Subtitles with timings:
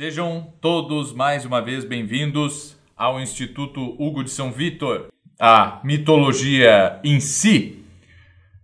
[0.00, 5.08] Sejam todos mais uma vez bem-vindos ao Instituto Hugo de São Vitor.
[5.38, 7.84] A mitologia em si,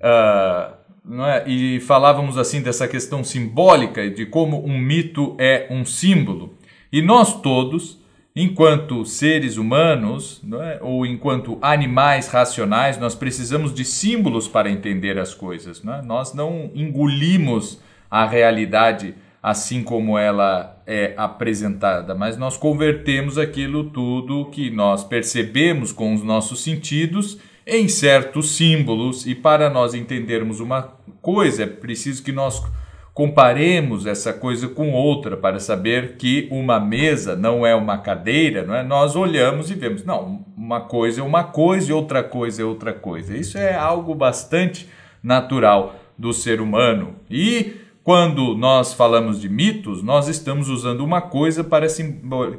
[0.00, 1.44] uh, é?
[1.46, 6.56] e falávamos assim dessa questão simbólica de como um mito é um símbolo.
[6.90, 8.00] E nós todos,
[8.34, 10.78] enquanto seres humanos, é?
[10.80, 15.82] ou enquanto animais racionais, nós precisamos de símbolos para entender as coisas.
[15.82, 16.00] Não é?
[16.00, 17.78] Nós não engolimos
[18.10, 19.14] a realidade
[19.46, 26.20] assim como ela é apresentada, mas nós convertemos aquilo tudo que nós percebemos com os
[26.20, 30.82] nossos sentidos em certos símbolos, e para nós entendermos uma
[31.22, 32.60] coisa, é preciso que nós
[33.14, 38.74] comparemos essa coisa com outra para saber que uma mesa não é uma cadeira, não
[38.74, 38.82] é?
[38.82, 42.92] Nós olhamos e vemos, não, uma coisa é uma coisa e outra coisa é outra
[42.92, 43.36] coisa.
[43.36, 44.88] Isso é algo bastante
[45.22, 47.14] natural do ser humano.
[47.30, 51.88] E quando nós falamos de mitos, nós estamos usando uma coisa para,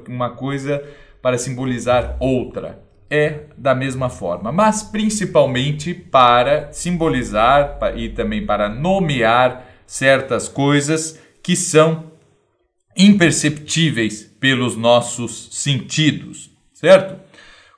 [0.06, 0.84] uma coisa
[1.22, 2.84] para simbolizar outra.
[3.10, 11.56] É da mesma forma, mas principalmente para simbolizar e também para nomear certas coisas que
[11.56, 12.12] são
[12.98, 17.22] imperceptíveis pelos nossos sentidos, certo?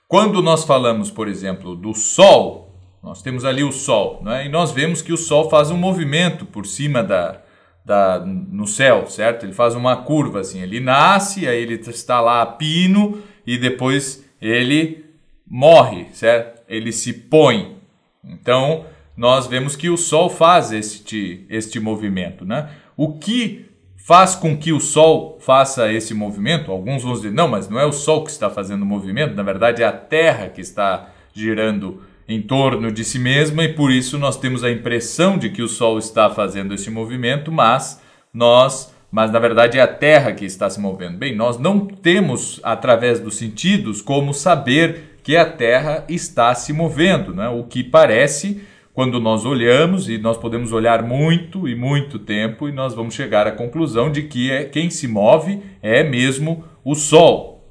[0.07, 4.47] Quando nós falamos, por exemplo, do sol, nós temos ali o sol, é?
[4.47, 7.43] e nós vemos que o sol faz um movimento por cima da,
[7.89, 9.47] da, no céu, certo?
[9.47, 14.23] Ele faz uma curva assim, ele nasce, aí ele está lá a pino e depois
[14.39, 15.05] ele
[15.49, 16.61] morre, certo?
[16.69, 17.77] Ele se põe.
[18.23, 18.85] Então,
[19.17, 22.69] nós vemos que o Sol faz este, este movimento, né?
[22.95, 23.65] O que
[23.97, 26.71] faz com que o Sol faça esse movimento?
[26.71, 29.41] Alguns vão dizer, não, mas não é o Sol que está fazendo o movimento, na
[29.41, 34.19] verdade é a Terra que está girando em torno de si mesma e por isso
[34.19, 37.99] nós temos a impressão de que o Sol está fazendo esse movimento, mas
[38.31, 41.17] nós, mas na verdade é a Terra que está se movendo.
[41.17, 47.33] Bem, nós não temos através dos sentidos como saber que a Terra está se movendo,
[47.33, 47.49] né?
[47.49, 48.61] O que parece
[48.93, 53.47] quando nós olhamos e nós podemos olhar muito e muito tempo e nós vamos chegar
[53.47, 57.65] à conclusão de que é quem se move é mesmo o Sol.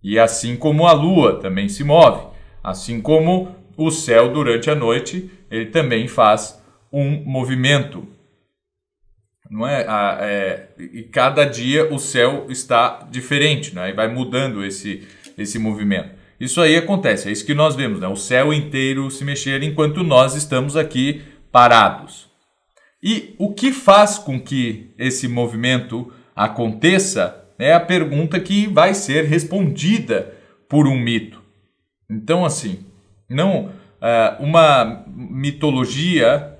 [0.00, 2.35] E assim como a Lua também se move.
[2.66, 6.60] Assim como o céu durante a noite, ele também faz
[6.92, 8.08] um movimento.
[9.48, 9.86] Não é?
[10.20, 13.90] é e cada dia o céu está diferente, né?
[13.90, 15.06] e vai mudando esse,
[15.38, 16.10] esse movimento.
[16.40, 18.08] Isso aí acontece, é isso que nós vemos, né?
[18.08, 21.22] o céu inteiro se mexer enquanto nós estamos aqui
[21.52, 22.28] parados.
[23.00, 29.24] E o que faz com que esse movimento aconteça é a pergunta que vai ser
[29.26, 30.34] respondida
[30.68, 31.45] por um mito.
[32.08, 32.84] Então, assim,
[33.28, 36.56] não uh, uma mitologia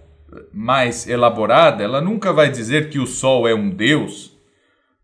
[0.52, 4.36] mais elaborada, ela nunca vai dizer que o Sol é um deus.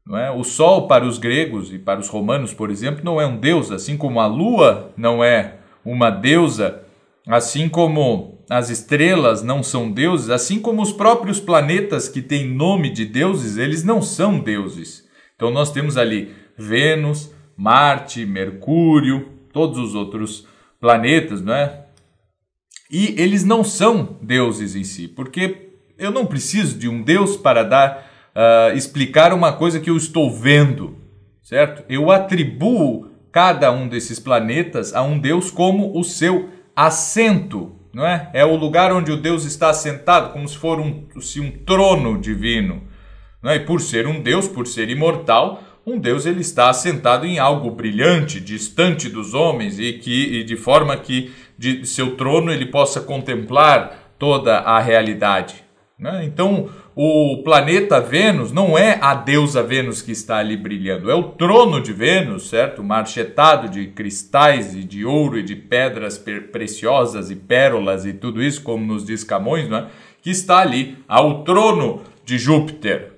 [0.05, 0.31] Não é?
[0.31, 3.71] O Sol, para os gregos e para os romanos, por exemplo, não é um deus,
[3.71, 6.83] assim como a Lua não é uma deusa,
[7.27, 12.91] assim como as estrelas não são deuses, assim como os próprios planetas que têm nome
[12.91, 15.09] de deuses, eles não são deuses.
[15.37, 20.47] Então nós temos ali Vênus, Marte, Mercúrio, todos os outros
[20.81, 21.87] planetas, não é?
[22.91, 27.63] E eles não são deuses em si, porque eu não preciso de um Deus para
[27.63, 30.97] dar uh, explicar uma coisa que eu estou vendo,
[31.43, 31.85] certo?
[31.89, 38.31] Eu atribuo cada um desses planetas a um Deus como o seu assento, não é?
[38.35, 42.21] É o lugar onde o Deus está assentado, como se for um, se um trono
[42.21, 42.83] divino.
[43.43, 43.57] Não é?
[43.57, 47.71] E por ser um Deus, por ser imortal, um Deus ele está assentado em algo
[47.71, 53.01] brilhante, distante dos homens e que e de forma que de seu trono ele possa
[53.01, 55.65] contemplar toda a realidade.
[55.99, 56.25] Né?
[56.25, 61.23] Então o planeta Vênus não é a deusa Vênus que está ali brilhando, é o
[61.23, 62.83] trono de Vênus, certo?
[62.83, 66.19] Marchetado de cristais e de ouro e de pedras
[66.53, 69.89] preciosas e pérolas e tudo isso, como nos diz Camões, né?
[70.21, 73.13] que está ali ao trono de Júpiter,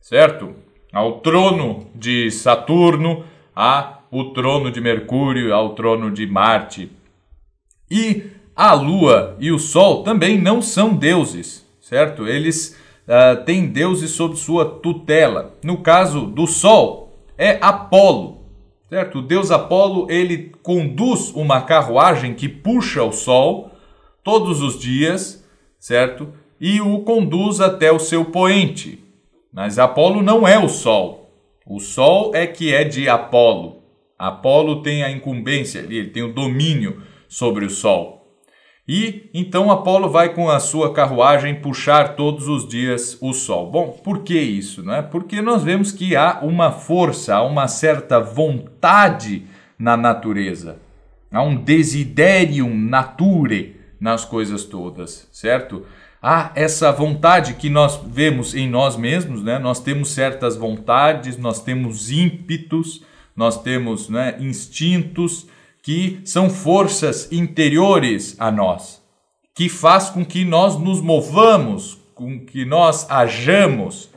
[0.00, 0.54] certo?
[0.92, 3.24] Ao trono de Saturno,
[3.54, 6.90] ao trono de Mercúrio, ao trono de Marte.
[7.90, 8.24] E
[8.54, 12.26] a Lua e o Sol também não são deuses, certo?
[12.26, 12.76] Eles
[13.06, 15.54] uh, têm deuses sob sua tutela.
[15.62, 18.42] No caso do Sol, é Apolo,
[18.88, 19.18] certo?
[19.18, 23.70] O deus Apolo ele conduz uma carruagem que puxa o Sol
[24.24, 25.44] todos os dias,
[25.78, 26.28] certo?
[26.60, 29.02] E o conduz até o seu poente,
[29.58, 31.32] mas Apolo não é o Sol.
[31.66, 33.82] O Sol é que é de Apolo.
[34.16, 38.38] Apolo tem a incumbência ali, ele tem o domínio sobre o Sol.
[38.86, 43.68] E então Apolo vai com a sua carruagem puxar todos os dias o sol.
[43.68, 44.84] Bom, por que isso?
[44.84, 45.02] Não é?
[45.02, 49.44] Porque nós vemos que há uma força, há uma certa vontade
[49.76, 50.78] na natureza.
[51.32, 55.84] Há um desiderium nature nas coisas todas, certo?
[56.20, 59.58] Há essa vontade que nós vemos em nós mesmos, né?
[59.58, 63.04] Nós temos certas vontades, nós temos ímpetos,
[63.36, 65.46] nós temos né, instintos
[65.80, 69.00] que são forças interiores a nós,
[69.54, 74.10] que faz com que nós nos movamos, com que nós hajamos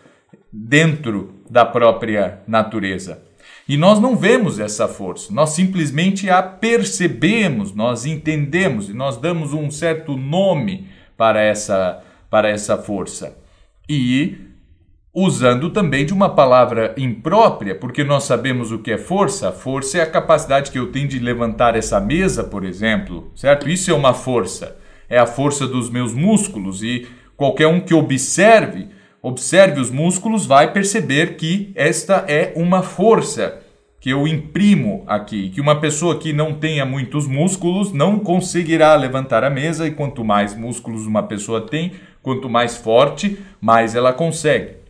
[0.52, 3.24] dentro da própria natureza.
[3.70, 9.54] E nós não vemos essa força, nós simplesmente a percebemos, nós entendemos e nós damos
[9.54, 10.90] um certo nome
[11.22, 12.02] para essa,
[12.32, 13.38] para essa força.
[13.88, 14.38] E
[15.14, 19.52] usando também de uma palavra imprópria, porque nós sabemos o que é força.
[19.52, 23.70] Força é a capacidade que eu tenho de levantar essa mesa, por exemplo, certo?
[23.70, 24.76] Isso é uma força.
[25.08, 27.08] É a força dos meus músculos e
[27.38, 28.88] qualquer um que observe,
[29.22, 33.62] observe os músculos vai perceber que esta é uma força
[34.02, 39.46] que eu imprimo aqui, que uma pessoa que não tenha muitos músculos não conseguirá levantar
[39.46, 44.82] a mesa e quanto mais músculos uma pessoa tem, quanto mais forte, mais ela consegue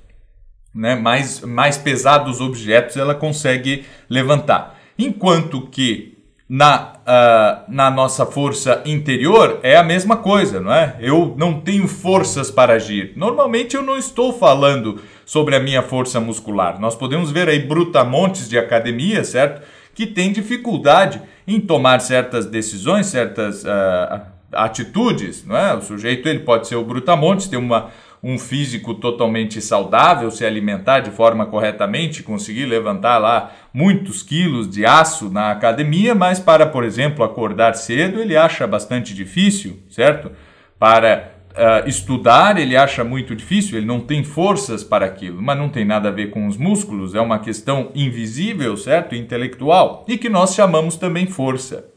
[0.73, 4.79] né, mais, mais pesados objetos ela consegue levantar.
[4.97, 6.17] Enquanto que
[6.53, 10.97] na, uh, na nossa força interior é a mesma coisa, não é?
[10.99, 13.13] Eu não tenho forças para agir.
[13.15, 16.77] Normalmente eu não estou falando sobre a minha força muscular.
[16.77, 19.65] Nós podemos ver aí brutamontes de academia, certo?
[19.95, 24.19] Que tem dificuldade em tomar certas decisões, certas uh,
[24.51, 25.73] atitudes, não é?
[25.73, 27.91] O sujeito ele pode ser o brutamontes, ter uma
[28.23, 34.85] um físico totalmente saudável, se alimentar de forma corretamente, conseguir levantar lá muitos quilos de
[34.85, 40.31] aço na academia, mas para, por exemplo, acordar cedo ele acha bastante difícil, certo?
[40.77, 45.69] Para uh, estudar ele acha muito difícil, ele não tem forças para aquilo, mas não
[45.69, 49.15] tem nada a ver com os músculos, é uma questão invisível, certo?
[49.15, 51.91] Intelectual, e que nós chamamos também força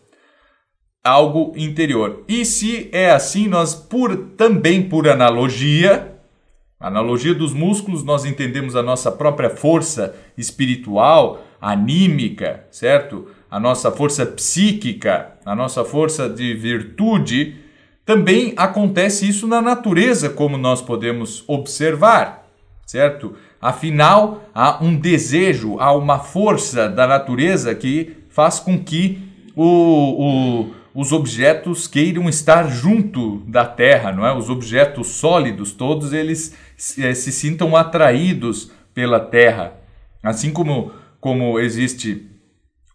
[1.04, 2.24] algo interior.
[2.26, 6.13] E se é assim, nós por também por analogia
[6.78, 13.28] Analogia dos músculos, nós entendemos a nossa própria força espiritual, anímica, certo?
[13.50, 17.56] A nossa força psíquica, a nossa força de virtude.
[18.04, 22.46] Também acontece isso na natureza, como nós podemos observar,
[22.84, 23.34] certo?
[23.60, 29.22] Afinal, há um desejo, há uma força da natureza que faz com que
[29.56, 34.32] o, o, os objetos queiram estar junto da Terra, não é?
[34.32, 39.74] Os objetos sólidos, todos eles se, eh, se sintam atraídos pela terra.
[40.22, 42.30] Assim como, como existe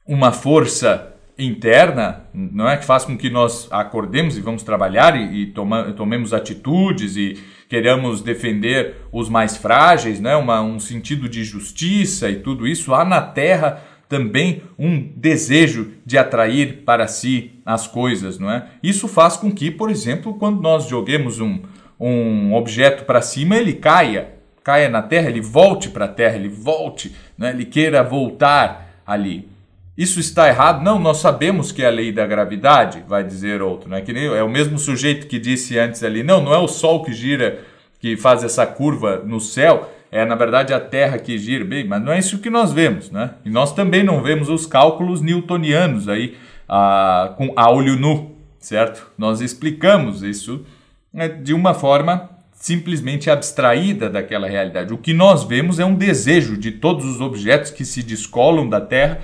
[0.07, 5.43] uma força interna, não é que faz com que nós acordemos e vamos trabalhar e,
[5.43, 7.37] e toma, tomemos atitudes e
[7.69, 10.35] queremos defender os mais frágeis, né?
[10.35, 12.93] Uma, um sentido de justiça e tudo isso.
[12.93, 18.65] Há na Terra também um desejo de atrair para si as coisas, não é?
[18.81, 21.59] Isso faz com que, por exemplo, quando nós joguemos um,
[21.99, 24.33] um objeto para cima, ele caia,
[24.63, 27.51] caia na terra, ele volte para a terra, ele volte, né?
[27.51, 29.47] ele queira voltar ali.
[29.95, 30.83] Isso está errado?
[30.83, 33.89] Não, nós sabemos que é a lei da gravidade, vai dizer outro.
[33.89, 34.01] Né?
[34.01, 37.03] Que nem, é o mesmo sujeito que disse antes ali, não, não é o Sol
[37.03, 37.59] que gira,
[37.99, 41.63] que faz essa curva no céu, é na verdade a Terra que gira.
[41.63, 43.11] Bem, mas não é isso que nós vemos.
[43.11, 43.31] Né?
[43.45, 49.07] E nós também não vemos os cálculos newtonianos aí, a, com a olho nu, certo?
[49.17, 50.65] Nós explicamos isso
[51.13, 54.93] né, de uma forma simplesmente abstraída daquela realidade.
[54.93, 58.81] O que nós vemos é um desejo de todos os objetos que se descolam da
[58.81, 59.19] Terra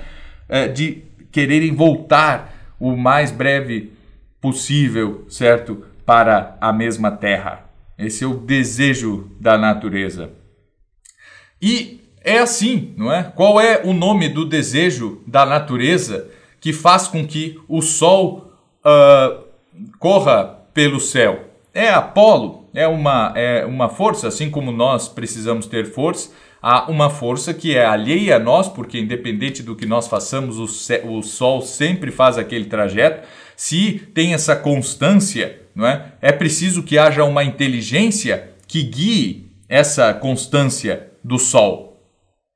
[0.48, 3.92] é, de quererem voltar o mais breve
[4.40, 7.64] possível, certo, para a mesma Terra.
[7.98, 10.30] Esse é o desejo da natureza.
[11.60, 13.22] E é assim, não é?
[13.22, 16.28] Qual é o nome do desejo da natureza
[16.60, 18.52] que faz com que o Sol
[18.84, 19.44] uh,
[19.98, 21.50] corra pelo céu?
[21.72, 27.10] É Apolo, é uma, é uma força, assim como nós precisamos ter força, há uma
[27.10, 30.64] força que é alheia a nós, porque independente do que nós façamos, o,
[31.08, 33.26] o Sol sempre faz aquele trajeto.
[33.54, 36.12] Se tem essa constância, não é?
[36.20, 42.00] é preciso que haja uma inteligência que guie essa constância do Sol.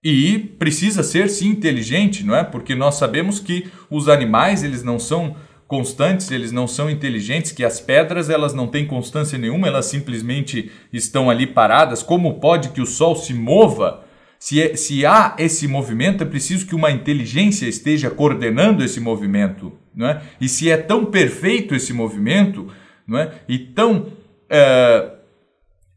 [0.02, 2.44] E precisa ser sim inteligente, não é?
[2.44, 5.36] Porque nós sabemos que os animais eles não são
[5.66, 10.70] constantes, eles não são inteligentes, que as pedras elas não têm constância nenhuma, elas simplesmente
[10.92, 12.02] estão ali paradas.
[12.02, 14.04] Como pode que o Sol se mova?
[14.38, 19.72] Se, é, se há esse movimento, é preciso que uma inteligência esteja coordenando esse movimento.
[19.94, 20.22] Não é?
[20.40, 22.68] E se é tão perfeito esse movimento,
[23.06, 23.32] não é?
[23.48, 24.12] e tão
[24.48, 25.10] é,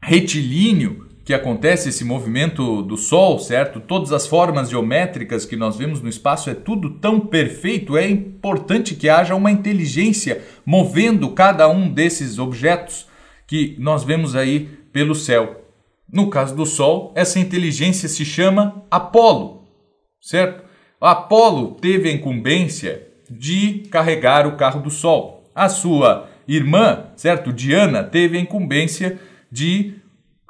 [0.02, 3.80] retilíneo que acontece esse movimento do Sol, certo?
[3.80, 8.94] Todas as formas geométricas que nós vemos no espaço é tudo tão perfeito, é importante
[8.94, 13.06] que haja uma inteligência movendo cada um desses objetos
[13.46, 15.64] que nós vemos aí pelo céu.
[16.12, 19.64] No caso do Sol, essa inteligência se chama Apolo,
[20.20, 20.62] certo?
[21.00, 25.50] Apolo teve a incumbência de carregar o carro do Sol.
[25.54, 29.18] A sua irmã, certo, Diana, teve a incumbência
[29.50, 29.94] de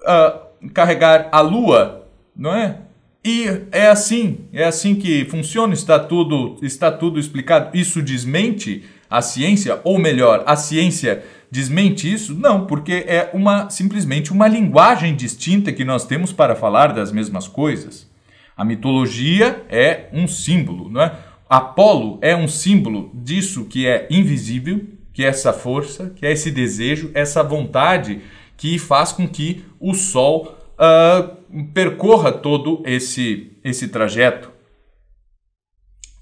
[0.02, 2.06] uh, carregar a Lua,
[2.36, 2.78] não é?
[3.24, 7.76] E é assim, é assim que funciona, está tudo, está tudo explicado.
[7.76, 12.34] Isso desmente a ciência, ou melhor, a ciência desmente isso?
[12.34, 17.48] Não, porque é uma simplesmente uma linguagem distinta que nós temos para falar das mesmas
[17.48, 18.10] coisas.
[18.56, 21.16] A mitologia é um símbolo, não é?
[21.48, 26.50] Apolo é um símbolo disso que é invisível, que é essa força, que é esse
[26.50, 28.20] desejo, essa vontade
[28.56, 34.50] que faz com que o Sol uh, percorra todo esse, esse trajeto.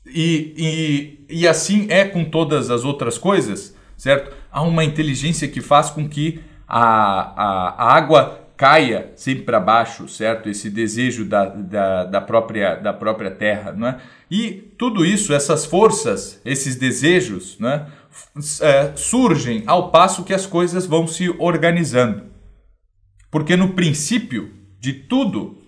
[0.06, 0.54] E,
[1.28, 4.34] e, e assim é com todas as outras coisas, certo?
[4.50, 10.06] Há uma inteligência que faz com que a, a, a água caia sempre para baixo,
[10.08, 10.48] certo?
[10.48, 13.98] Esse desejo da, da, da, própria, da própria terra, não é?
[14.30, 18.01] E tudo isso, essas forças, esses desejos, né, é,
[18.94, 22.24] surgem ao passo que as coisas vão se organizando.
[23.30, 25.58] Porque no princípio de tudo,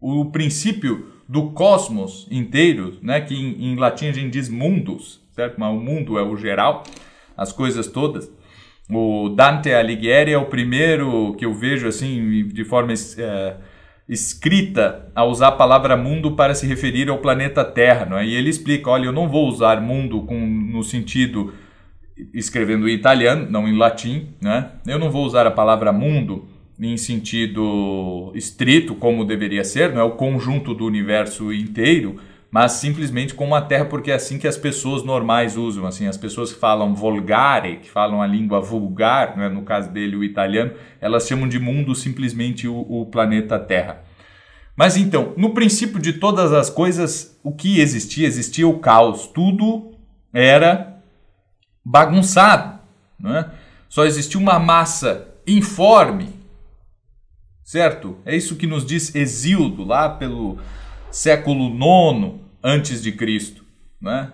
[0.00, 5.58] o princípio do cosmos inteiro, né, que em, em latim a gente diz mundus, certo?
[5.58, 6.84] Mas o mundo é o geral,
[7.36, 8.30] as coisas todas.
[8.90, 13.56] O Dante Alighieri é o primeiro que eu vejo assim de forma é,
[14.08, 18.26] escrita a usar a palavra mundo para se referir ao planeta Terra, não é?
[18.26, 21.54] E ele explica, olha, eu não vou usar mundo com, no sentido
[22.32, 24.70] escrevendo em italiano, não em latim, né?
[24.86, 26.46] Eu não vou usar a palavra mundo
[26.80, 32.16] em sentido estrito como deveria ser, não é o conjunto do universo inteiro,
[32.50, 36.18] mas simplesmente como a Terra, porque é assim que as pessoas normais usam, assim, as
[36.18, 40.72] pessoas que falam volgare, que falam a língua vulgar, né, no caso dele o italiano,
[41.00, 44.02] elas chamam de mundo simplesmente o, o planeta Terra.
[44.76, 48.26] Mas então, no princípio de todas as coisas, o que existia?
[48.26, 49.92] Existia o caos, tudo
[50.32, 50.91] era
[51.84, 52.78] bagunçado,
[53.18, 53.50] né?
[53.88, 56.34] só existia uma massa informe,
[57.64, 58.18] certo?
[58.24, 60.58] É isso que nos diz Exildo, lá pelo
[61.10, 63.64] século IX antes de Cristo,
[64.00, 64.32] né?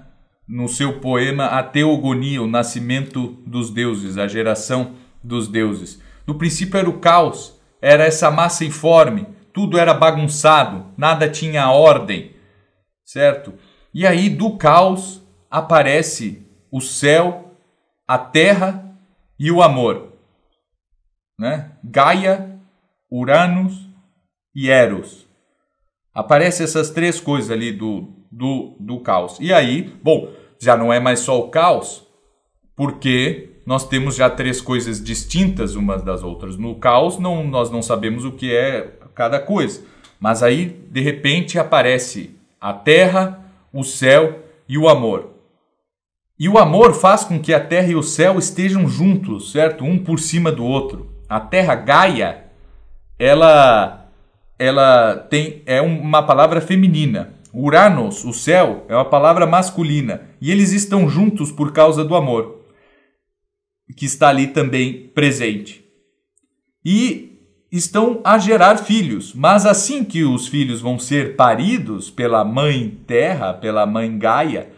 [0.49, 6.01] no seu poema A Teogonia, o nascimento dos deuses, a geração dos deuses.
[6.27, 12.33] No princípio era o caos, era essa massa informe, tudo era bagunçado, nada tinha ordem,
[13.05, 13.55] certo?
[13.93, 17.55] E aí do caos aparece o céu,
[18.07, 18.97] a terra
[19.39, 20.13] e o amor,
[21.39, 21.73] né?
[21.83, 22.59] Gaia,
[23.11, 23.89] Uranus
[24.55, 25.27] e Eros.
[26.13, 29.39] Aparecem essas três coisas ali do, do, do caos.
[29.41, 32.07] E aí, bom, já não é mais só o caos,
[32.75, 36.57] porque nós temos já três coisas distintas umas das outras.
[36.57, 39.85] No caos, não, nós não sabemos o que é cada coisa.
[40.19, 45.38] Mas aí, de repente, aparece a terra, o céu e o amor.
[46.39, 49.85] E o amor faz com que a terra e o céu estejam juntos, certo?
[49.85, 51.11] Um por cima do outro.
[51.29, 52.45] A terra Gaia,
[53.19, 54.09] ela
[54.57, 57.35] ela tem é uma palavra feminina.
[57.53, 62.65] Uranos, o céu, é uma palavra masculina e eles estão juntos por causa do amor,
[63.97, 65.85] que está ali também presente.
[66.85, 67.29] E
[67.73, 73.53] estão a gerar filhos, mas assim que os filhos vão ser paridos pela mãe Terra,
[73.53, 74.71] pela mãe Gaia,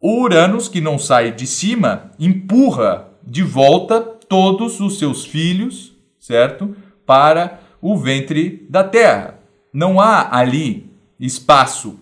[0.00, 6.76] o Uranus, que não sai de cima, empurra de volta todos os seus filhos, certo?
[7.04, 9.40] Para o ventre da terra.
[9.72, 11.98] Não há ali espaço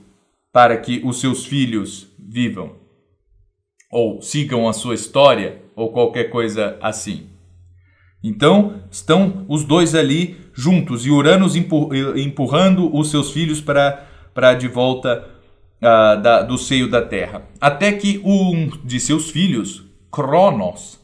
[0.52, 2.76] para que os seus filhos vivam
[3.90, 7.28] ou sigam a sua história ou qualquer coisa assim.
[8.22, 14.66] Então, estão os dois ali juntos e Uranus empurrando os seus filhos para, para de
[14.66, 15.28] volta
[15.76, 17.42] uh, da, do seio da Terra.
[17.60, 21.00] Até que um de seus filhos, Cronos,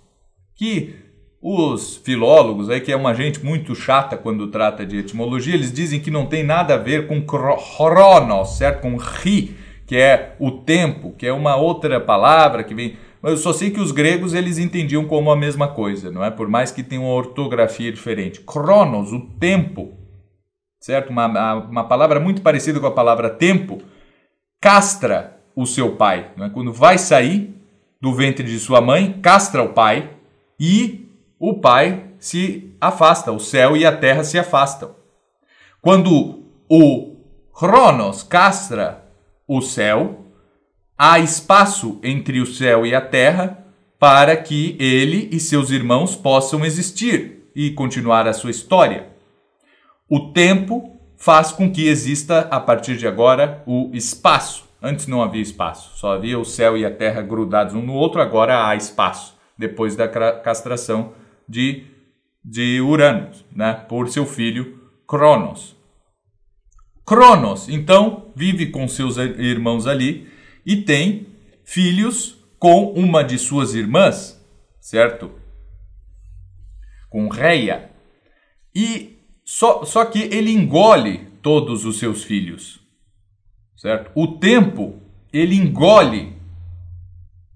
[0.56, 0.94] que
[1.42, 5.98] os filólogos, aí, que é uma gente muito chata quando trata de etimologia, eles dizem
[5.98, 7.20] que não tem nada a ver com
[7.58, 8.82] chronos, certo?
[8.82, 12.96] Com ri, que é o tempo, que é uma outra palavra que vem.
[13.22, 16.30] Eu só sei que os gregos eles entendiam como a mesma coisa, não é?
[16.30, 18.40] Por mais que tenham uma ortografia diferente.
[18.40, 19.92] Cronos, o tempo,
[20.80, 21.10] certo?
[21.10, 23.82] Uma, uma palavra muito parecida com a palavra tempo,
[24.62, 26.30] castra o seu pai.
[26.38, 26.50] Não é?
[26.50, 27.54] Quando vai sair
[28.00, 30.10] do ventre de sua mãe, castra o pai
[30.58, 31.02] e
[31.44, 34.94] o Pai se afasta, o céu e a terra se afastam.
[35.80, 37.16] Quando o
[37.52, 39.04] Cronos castra
[39.48, 40.24] o céu,
[40.96, 43.66] há espaço entre o céu e a terra
[43.98, 49.08] para que ele e seus irmãos possam existir e continuar a sua história.
[50.08, 50.91] O tempo
[51.22, 54.68] faz com que exista a partir de agora o espaço.
[54.82, 58.20] Antes não havia espaço, só havia o céu e a terra grudados um no outro,
[58.20, 61.12] agora há espaço, depois da castração
[61.48, 61.86] de,
[62.44, 65.76] de Urano, né, por seu filho Cronos.
[67.06, 70.28] Cronos, então, vive com seus irmãos ali
[70.66, 71.28] e tem
[71.62, 74.44] filhos com uma de suas irmãs,
[74.80, 75.30] certo?
[77.08, 77.92] Com Reia.
[78.74, 79.11] E
[79.44, 82.80] só, só que ele engole todos os seus filhos,
[83.76, 84.10] certo?
[84.14, 85.00] O tempo
[85.32, 86.36] ele engole,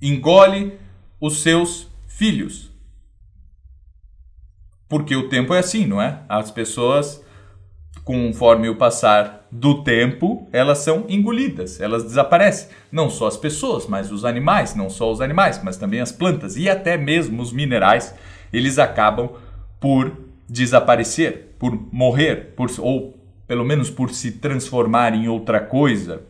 [0.01, 0.79] engole
[1.21, 2.71] os seus filhos.
[4.89, 6.23] Porque o tempo é assim, não é?
[6.29, 7.25] As pessoas
[8.07, 12.69] conforme o passar do tempo, elas são engolidas, elas desaparecem.
[12.91, 16.57] Não só as pessoas, mas os animais, não só os animais, mas também as plantas
[16.57, 18.15] e até mesmo os minerais,
[18.53, 19.31] eles acabam
[19.81, 20.17] por
[20.49, 26.23] desaparecer, por morrer, por, ou pelo menos por se transformar em outra coisa.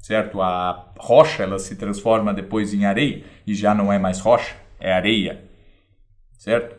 [0.00, 0.40] Certo?
[0.40, 4.92] A rocha ela se transforma depois em areia e já não é mais rocha, é
[4.92, 5.44] areia.
[6.38, 6.76] Certo?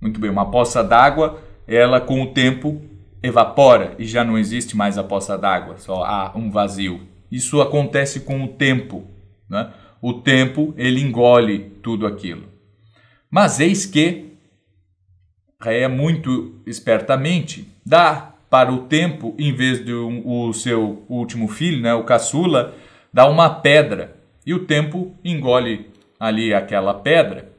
[0.00, 2.82] Muito bem, uma poça d'água, ela com o tempo
[3.22, 7.00] evapora e já não existe mais a poça d'água, só há um vazio.
[7.30, 9.06] Isso acontece com o tempo.
[9.48, 9.72] Né?
[10.02, 12.48] O tempo ele engole tudo aquilo.
[13.30, 14.29] Mas eis que
[15.60, 21.80] Raia muito espertamente dá para o tempo, em vez de um, o seu último filho,
[21.82, 22.74] né, o caçula,
[23.12, 24.16] dá uma pedra.
[24.44, 27.52] E o tempo engole ali aquela pedra.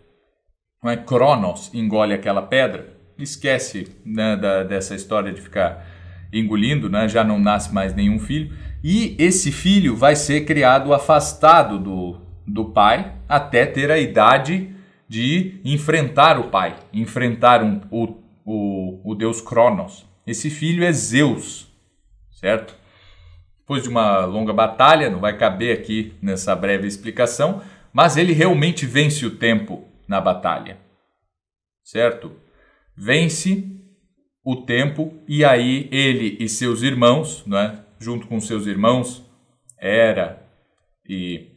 [0.84, 0.98] Não é?
[0.98, 5.86] Cronos engole aquela pedra esquece né, da, dessa história de ficar
[6.34, 8.54] engolindo, né, já não nasce mais nenhum filho.
[8.84, 12.18] E esse filho vai ser criado afastado do,
[12.48, 14.74] do pai até ter a idade
[15.12, 20.06] de enfrentar o pai, enfrentar um, o, o, o deus Cronos.
[20.26, 21.68] Esse filho é Zeus,
[22.32, 22.74] certo?
[23.60, 28.86] Depois de uma longa batalha, não vai caber aqui nessa breve explicação, mas ele realmente
[28.86, 30.78] vence o tempo na batalha,
[31.84, 32.32] certo?
[32.96, 33.68] vence
[34.46, 39.30] o tempo e aí ele e seus irmãos, é, junto com seus irmãos,
[39.78, 40.42] Hera
[41.06, 41.50] e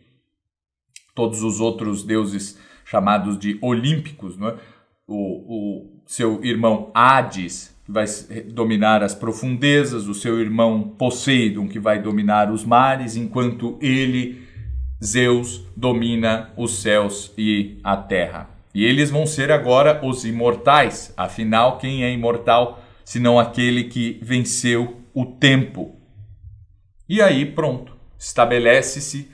[1.14, 2.59] todos os outros deuses
[2.94, 4.54] chamados de olímpicos, é,
[5.09, 8.07] o, o seu irmão Hades, que vai
[8.52, 14.46] dominar as profundezas, o seu irmão Poseidon, que vai dominar os mares, enquanto ele,
[15.04, 18.48] Zeus, domina os céus e a terra.
[18.72, 21.12] E eles vão ser agora os imortais.
[21.16, 25.96] Afinal, quem é imortal senão aquele que venceu o tempo?
[27.09, 29.28] E aí, pronto, estabelece-se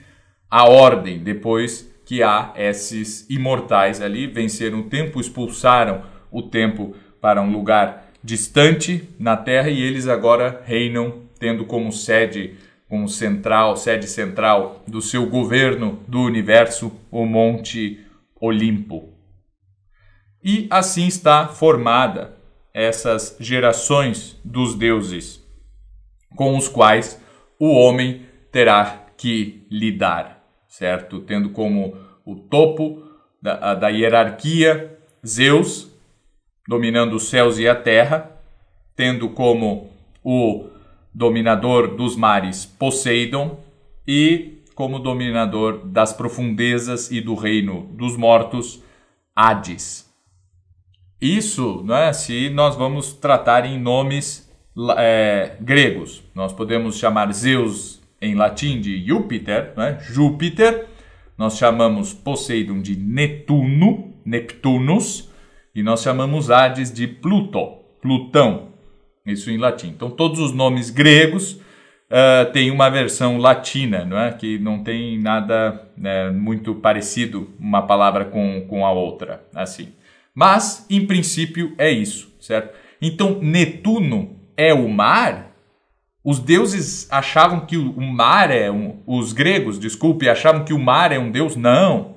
[0.49, 7.41] a ordem depois que há esses imortais ali, venceram o tempo, expulsaram o tempo para
[7.41, 12.55] um lugar distante na Terra e eles agora reinam tendo como sede
[12.89, 18.05] como central, sede central do seu governo do universo o Monte
[18.41, 19.13] Olimpo.
[20.43, 22.35] E assim está formada
[22.73, 25.41] essas gerações dos deuses
[26.35, 27.17] com os quais
[27.57, 30.30] o homem terá que lidar,
[30.71, 31.19] certo?
[31.19, 33.03] Tendo como o topo
[33.41, 35.91] da, da hierarquia Zeus,
[36.67, 38.31] dominando os céus e a terra,
[38.95, 39.91] tendo como
[40.23, 40.67] o
[41.13, 43.59] dominador dos mares Poseidon
[44.07, 48.81] e como dominador das profundezas e do reino dos mortos
[49.35, 50.09] Hades.
[51.21, 54.49] Isso, né, se nós vamos tratar em nomes
[54.97, 60.87] é, gregos, nós podemos chamar Zeus em latim de Júpiter, né, Júpiter,
[61.37, 65.29] nós chamamos Poseidon de Netuno, Neptunus,
[65.73, 68.69] e nós chamamos Hades de Pluto, Plutão,
[69.25, 69.87] isso em latim.
[69.87, 71.53] Então todos os nomes gregos
[72.11, 74.31] uh, têm uma versão latina, não é?
[74.33, 79.93] que não tem nada né, muito parecido uma palavra com, com a outra, assim.
[80.33, 82.73] Mas, em princípio, é isso, certo?
[83.01, 85.50] Então, Netuno é o mar?
[86.23, 88.99] Os deuses achavam que o mar é um.
[89.07, 91.55] Os gregos, desculpe, achavam que o mar é um deus?
[91.55, 92.15] Não.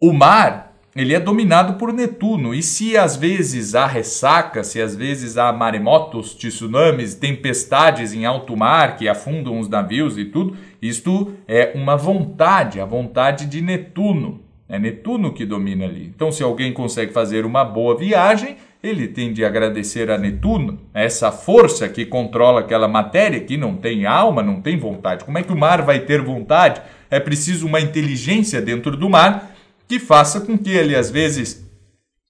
[0.00, 2.54] O mar ele é dominado por Netuno.
[2.54, 8.56] E se às vezes há ressaca, se às vezes há maremotos, tsunamis, tempestades em alto
[8.56, 14.40] mar que afundam os navios e tudo, isto é uma vontade, a vontade de Netuno
[14.68, 16.12] É Netuno que domina ali.
[16.14, 21.32] Então, se alguém consegue fazer uma boa viagem, ele tem de agradecer a Netuno, essa
[21.32, 25.24] força que controla aquela matéria que não tem alma, não tem vontade.
[25.24, 26.82] Como é que o mar vai ter vontade?
[27.10, 29.52] É preciso uma inteligência dentro do mar
[29.88, 31.66] que faça com que ele às vezes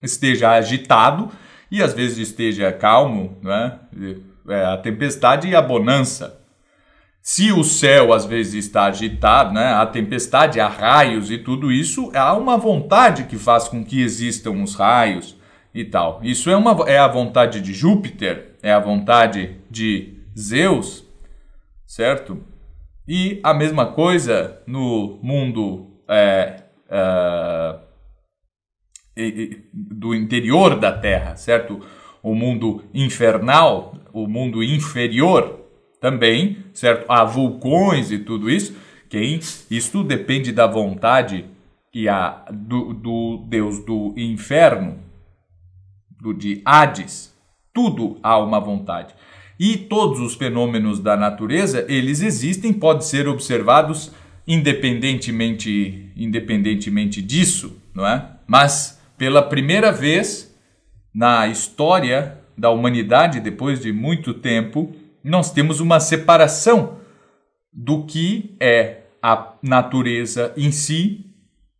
[0.01, 1.29] esteja agitado
[1.69, 3.81] e às vezes esteja calmo, né?
[4.49, 6.40] É a tempestade e a bonança.
[7.21, 9.73] Se o céu às vezes está agitado, né?
[9.73, 14.62] a tempestade, há raios e tudo isso, há uma vontade que faz com que existam
[14.62, 15.35] os raios
[15.74, 16.20] e tal.
[16.22, 21.04] Isso é, uma, é a vontade de Júpiter, é a vontade de Zeus,
[21.84, 22.42] certo?
[23.06, 27.76] E a mesma coisa no mundo é, é,
[29.72, 31.80] do interior da Terra, certo?
[32.22, 35.60] O mundo infernal, o mundo inferior
[36.00, 37.04] também, certo?
[37.10, 38.76] Há vulcões e tudo isso.
[39.08, 39.38] Quem?
[39.70, 41.44] Isso depende da vontade
[41.92, 44.98] e a, do, do Deus do inferno,
[46.24, 47.34] do de Hades.
[47.72, 49.14] Tudo há uma vontade.
[49.60, 54.10] E todos os fenômenos da natureza, eles existem, podem ser observados
[54.48, 58.30] independentemente, independentemente disso, não é?
[58.46, 60.52] Mas pela primeira vez
[61.14, 66.98] na história da humanidade, depois de muito tempo, nós temos uma separação
[67.72, 71.26] do que é a natureza em si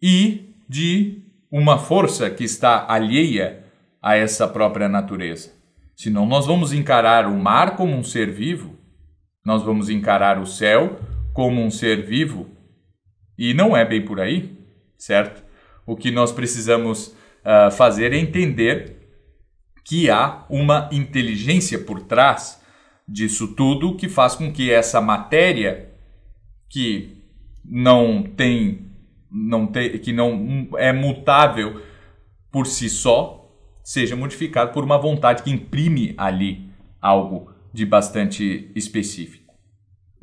[0.03, 3.64] e de uma força que está alheia
[4.05, 5.51] a essa própria natureza.
[5.97, 8.79] Senão, nós vamos encarar o mar como um ser vivo,
[9.43, 11.01] nós vamos encarar o céu
[11.33, 12.51] como um ser vivo,
[13.39, 14.59] e não é bem por aí,
[14.99, 15.43] certo?
[15.87, 19.09] O que nós precisamos uh, fazer é entender
[19.83, 22.63] que há uma inteligência por trás
[23.09, 25.91] disso tudo que faz com que essa matéria
[26.69, 27.23] que
[27.65, 28.91] não tem
[29.31, 31.83] não tem que não é mutável
[32.51, 33.44] por si só
[33.85, 36.69] seja modificado por uma vontade que imprime ali
[37.01, 39.53] algo de bastante específico.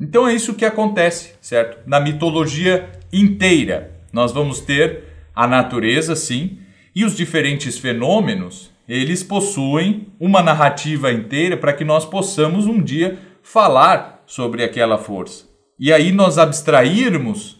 [0.00, 1.88] Então é isso que acontece, certo?
[1.88, 6.58] Na mitologia inteira, nós vamos ter a natureza, sim,
[6.94, 13.18] e os diferentes fenômenos eles possuem uma narrativa inteira para que nós possamos um dia
[13.42, 15.46] falar sobre aquela força.
[15.78, 17.52] E aí nós abstrairmos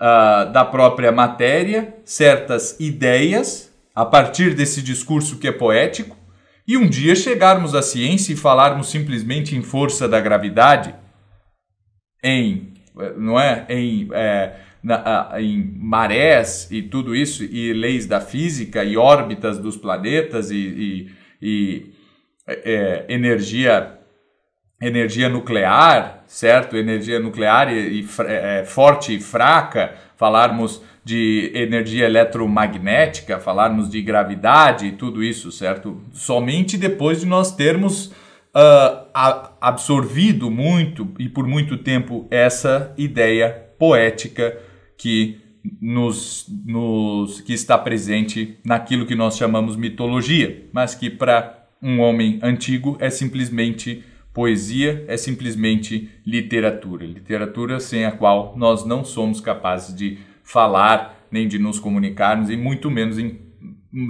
[0.00, 6.16] uh, da própria matéria certas ideias a partir desse discurso que é poético
[6.66, 10.94] e um dia chegarmos à ciência e falarmos simplesmente em força da gravidade,
[12.22, 12.72] em,
[13.16, 18.98] não é, em é, na, em marés e tudo isso, e leis da física, e
[18.98, 21.94] órbitas dos planetas, e, e, e
[22.46, 23.98] é, energia,
[24.78, 26.76] energia nuclear, certo?
[26.76, 34.86] Energia nuclear e, e é, forte e fraca, falarmos de energia eletromagnética, falarmos de gravidade
[34.86, 36.00] e tudo isso, certo?
[36.12, 39.06] Somente depois de nós termos uh,
[39.60, 44.58] absorvido muito e por muito tempo essa ideia poética
[44.96, 45.40] que
[45.80, 52.38] nos, nos que está presente naquilo que nós chamamos mitologia, mas que para um homem
[52.42, 59.94] antigo é simplesmente poesia, é simplesmente literatura, literatura sem a qual nós não somos capazes
[59.94, 63.40] de falar nem de nos comunicarmos e muito menos em,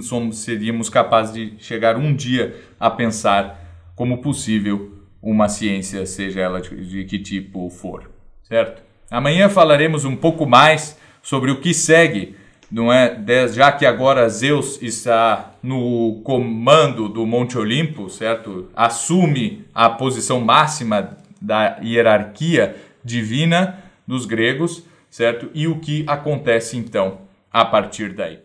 [0.01, 6.61] somos, seríamos capazes de chegar um dia a pensar como possível uma ciência, seja ela
[6.61, 8.11] de, de que tipo for,
[8.43, 8.83] certo?
[9.09, 12.35] Amanhã falaremos um pouco mais sobre o que segue,
[12.71, 13.17] não é?
[13.51, 18.69] Já que agora Zeus está no comando do Monte Olimpo, certo?
[18.75, 24.83] Assume a posição máxima da hierarquia divina dos gregos,
[25.15, 25.49] certo?
[25.53, 28.44] E o que acontece então a partir daí?